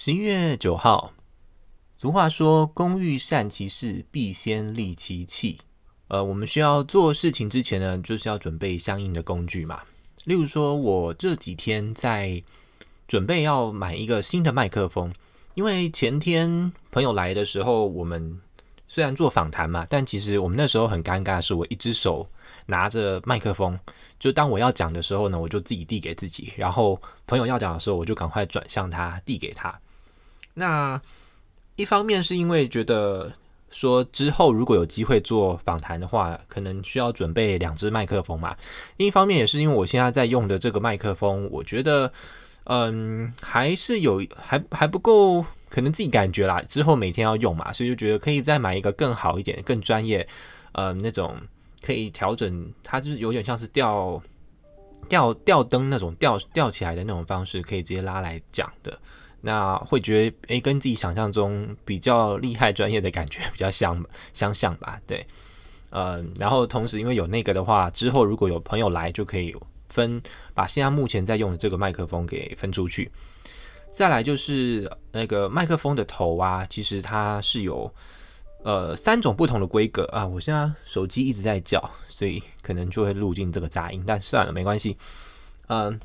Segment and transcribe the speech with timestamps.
[0.00, 1.12] 十一月九号，
[1.96, 5.58] 俗话说“工欲善其事，必先利其器”。
[6.06, 9.82] 呃，我们需要做事情之前呢，就是要准备相应的工具嘛。
[10.24, 12.40] 例如说，我这几天在
[13.08, 15.12] 准备要买一个新的麦克风，
[15.54, 18.40] 因为前天朋友来的时候，我们
[18.86, 22.24] 虽然做访谈嘛，但其实我们那时候很尴尬是，我一只手
[22.66, 23.76] 拿着麦克风，
[24.20, 29.76] 就当我要讲的时候呢，我就自己递给自己，然后朋友要讲的时候，我就赶快转向他，递给他。
[30.58, 31.00] 那
[31.76, 33.32] 一方面是因为觉得
[33.70, 38.56] 说之后如果有机会做访谈的话，可能需要准备两只麦克风嘛。
[38.96, 42.10] 另一方面也是因为我现在在用的这个麦克风，我觉得
[42.64, 46.60] 嗯还是有还还不够，可能自己感觉啦。
[46.62, 50.26] 之后每天要用嘛，所以就觉得可以再买一个更好一点、更专业，
[50.72, 51.36] 嗯那种
[51.82, 54.20] 可以调整，它就是有点像是调
[55.08, 58.98] 吊吊灯那种吊吊起来的那种方式，可以直接拉来讲的。
[59.40, 65.00] 那会觉得诶，跟自己想象中比较厉害、专业的感觉比较相 相像吧？
[65.06, 65.24] 对，
[65.90, 69.54] 呃，然后同时因为有那个的话，之后如果有朋友来，就可以
[69.88, 70.20] 分
[70.54, 73.08] 把现在目前在用的这个麦克风给分出去。
[73.92, 77.92] 再来就是那个麦克风的头啊，其实它是有
[78.62, 80.26] 呃三种不同的规格啊。
[80.26, 84.96] 我现在手机一直在叫，所以可能就会录进这个杂音，但算了，没关系。
[85.68, 86.00] 嗯、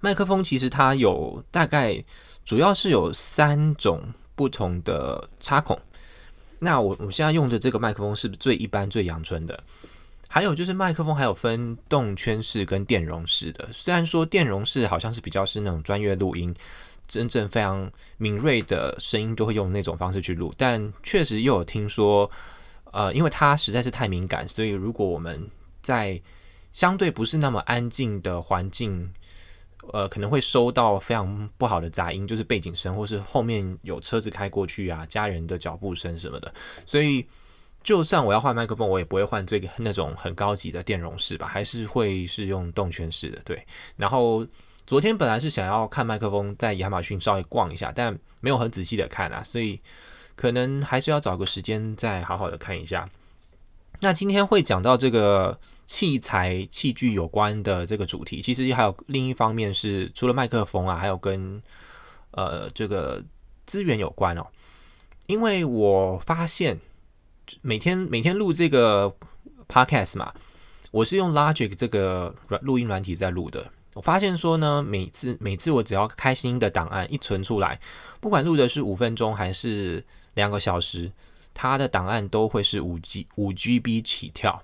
[0.00, 2.04] 麦克风其实它有大概。
[2.44, 4.02] 主要是有三种
[4.34, 5.78] 不同的插孔。
[6.58, 9.62] 那我我现在用的这个麦克风是最一般、最阳春的。
[10.28, 13.68] 还有就是麦克风还有分动圈式跟电容式的。
[13.70, 16.52] 虽然说电容式好像是比较是那种专业录音，
[17.06, 22.30] 真正非常敏锐的声音都会用那种方式去录，但确实又有听说，
[22.92, 26.20] 呃，因为它实在是太敏感，所以如果我们在
[26.70, 29.12] 相对不是那么安静的环境。
[29.92, 36.54] 呃，可能会收到非常不好的杂音，就是背景声，或是后面有车子开过去啊，家人的脚步声什么的。
[36.86, 37.26] 所以，
[37.82, 43.42] 就算我要换麦克风，我也不会换这个那种很高级的电容式吧，还是会是用动圈式的。
[43.44, 43.60] 对。
[43.96, 44.46] 然后
[44.86, 49.80] 昨天本来是想要看麦克风，在亚马逊稍微逛一下，但没有很仔细的看啊，所以
[50.34, 53.08] 可能还是要找个时间再好好的看一下。
[54.00, 55.58] 那今天会讲到这个。
[55.84, 61.60] 器材器具有关的这个主题，其实还有另一方面是除了麦克风啊，还有跟
[62.30, 63.22] 呃这个
[63.66, 64.46] 资源有关哦。
[65.26, 66.80] 因为我发现
[67.60, 69.14] 每天每天录这个
[69.68, 70.32] podcast 嘛，
[70.92, 73.70] 我是用 Logic 这个软录音软体在录的。
[73.94, 77.78] 我发现说呢，每次每次我只要开新的档案一存出来，
[78.20, 80.04] 不管录的是五分钟还是
[80.34, 81.12] 两个小时，
[81.52, 84.62] 它的档案都会是五 G 五 GB 起跳。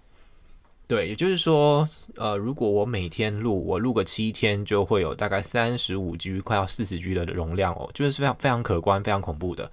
[0.87, 1.87] 对，也就是说，
[2.17, 9.71] 呃，如果我每天录，我录个七天，就会有大概三十五 G，快要四十 G 的容量哦，就是非常非常可观、非常恐怖的。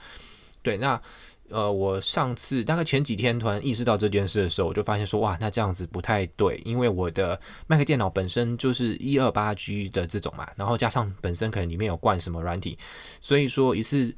[0.61, 1.01] 对，那
[1.49, 12.77] 呃，我上次大概前几天突然意识到这件事的时候，我就发现说，哇，那这样子不太对，因为我的 Mac 电脑本身就是一二八 G 的这种嘛，然后加上本身可能里面有灌什么软体，
[13.21, 14.13] 所以说一次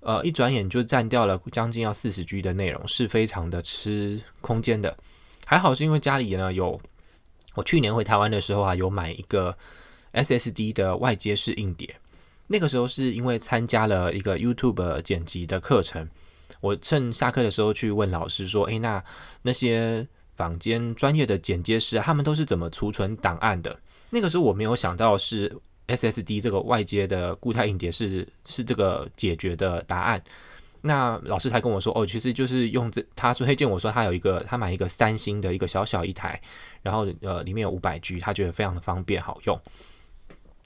[0.00, 4.96] 呃一转眼就占掉了将近要四十 G 的内容，是非常的吃空间的。
[5.44, 6.80] 还好是因为家里呢有，
[7.56, 9.54] 我去年回台湾的时候啊，有买一个
[10.14, 11.96] SSD 的外接式硬碟。
[12.46, 16.08] 那个时候是因为参加了一个 YouTube 剪辑的课程，
[16.60, 19.02] 我趁下课的时候去问老师说：“诶，那
[19.42, 20.06] 那些
[20.36, 23.76] 坊间专业的剪接师，他们都是怎么储存档案的？”
[24.10, 25.56] 那个时候我没有想到是
[25.86, 30.22] SSD 这个外接的固态硬碟是是这个解决的答案。
[30.82, 36.40] 那老师才跟我说，哦，其实就是用这，他说推荐我说他有一个，他买一个三星的一个小小一台，
[36.82, 39.60] 然后呃里面有五百 G，他觉得非常的方便好用。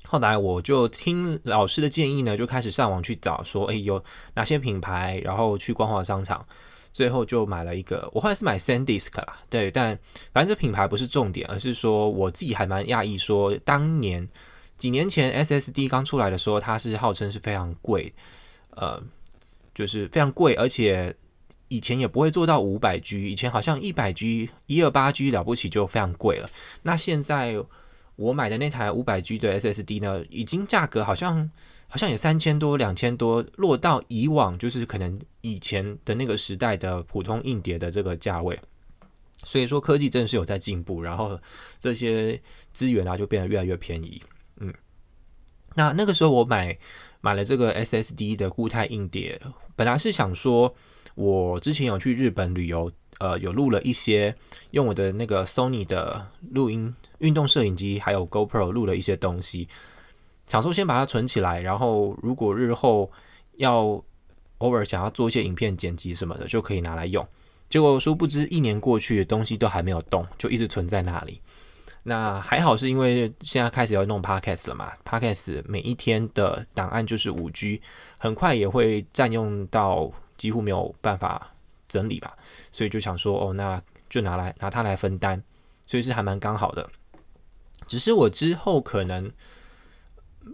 [0.07, 4.03] 后来我就听老师的建议呢，就开始上网去找，说，哎，有
[4.35, 6.47] 哪些品牌，然后去光华商场，
[6.93, 8.09] 最后就买了一个。
[8.13, 9.99] 我后来是买 SanDisk 啦，对，但
[10.33, 14.29] 反正这品牌不是重点，而是说我自己还蛮讶异，说当年
[14.77, 18.13] 几年前 SSD 刚出来的时候，它是号称是非常贵，
[18.71, 19.03] 呃。
[19.75, 21.13] 就是非常贵，而且
[21.67, 26.49] 以前也不会做到五百 G，以前好像一百 G、一二八 G 了不起就非常贵了。
[26.83, 27.57] 那现在
[28.17, 31.51] 我买的那台五百 G 的 SSD 呢，已经价格好像
[31.89, 38.59] 好像也三千多、两千多，落到以往就是可能以前的那个时代的普通硬碟的这个价位。
[39.45, 41.39] 所以说科技真的是有在进步，然后
[41.79, 42.41] 这些
[42.73, 44.23] 资源啊就变得越来越便宜。
[44.59, 44.73] 嗯，
[45.75, 46.77] 那那个时候我买。
[47.25, 49.41] 买了这个 SSD 的固态硬碟，
[49.75, 50.75] 本来是想说，
[51.15, 54.35] 我之前有去日本旅游，呃，有录了一些，
[54.73, 59.69] 用我的那个 Sony 的录音运动摄影机，还有 GoPro 录了一些东西，
[60.47, 63.11] 想说先把它存起来，然后如果日后
[63.57, 64.03] 要
[64.59, 67.27] 偶尔想要做一些影片剪辑什么的，就可以拿来用。
[67.69, 71.41] 结果殊不知一年过去，东西都还没有动，就一直存在那里。
[72.07, 77.81] 那还好是因为现在开始要弄 Podcast 了嘛，Podcast 每一天的档案就是五 G，
[78.19, 81.54] 很快也会占用到几乎没有办法
[81.89, 82.37] 整理吧，
[82.73, 85.43] 所以就想说哦，那就拿来拿它来分担，
[85.87, 86.89] 所以是还蛮刚好的。
[87.87, 89.31] 只是我之后可能，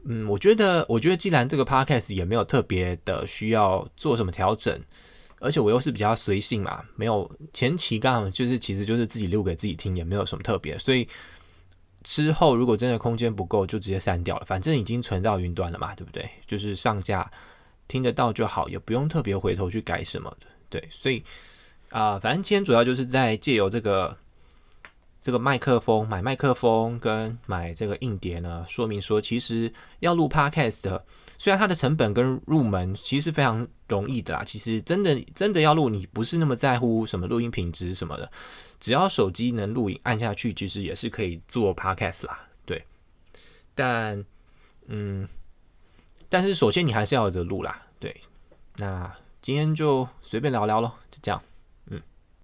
[0.05, 4.81] 嗯，我觉得我觉得既然这个 Podcast 也没有特别的需要做什么调整。
[5.43, 11.09] 而且我又是比较随性嘛，没有前期刚好就是其实就是自己录给自己听，也没有什么特别，所以
[12.03, 16.29] 之后如果真的空间不够，就直接删掉了，反正已经存到云端了嘛，对不对？
[16.47, 17.31] 就是上架
[17.89, 21.23] 听得到就好，也不用特别回头去改什么的，对，所以
[21.91, 24.17] 啊、反正今天主要就是在借由这个
[25.19, 31.03] 这个麦克风，买麦克风跟买这个硬碟呢，说明说其实要录 Podcast。
[31.37, 38.31] 虽然它的成本跟入门其实非常容易的啦，其实真的真的要录，你不是那么在乎什么录音品质什么的，
[38.79, 42.85] 只要手机能录影，按下去其实也是可以做 podcast 啦，对。
[43.75, 44.23] 但
[44.87, 45.27] 嗯，
[46.29, 48.15] 但是首先你还是要有的录啦，对。
[48.77, 49.11] 那
[49.43, 51.43] 今天就随便聊聊咯，就这样。